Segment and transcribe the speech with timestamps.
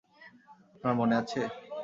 [0.73, 1.39] আপনার মনে আছে?